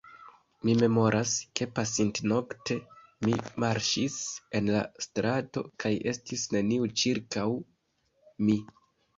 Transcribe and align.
Mi 0.67 0.73
memoras, 0.77 1.33
ke 1.59 1.65
pasintnokte 1.79 2.77
mi 3.27 3.35
marŝis 3.65 4.15
en 4.61 4.73
la 4.77 4.81
strato 5.09 5.63
kaj 5.85 5.93
estis 6.15 6.47
neniu 6.57 6.91
ĉirkaŭ 7.03 7.47
mi. 8.49 8.59